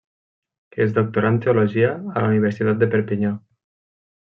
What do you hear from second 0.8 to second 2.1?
Es doctorà en teologia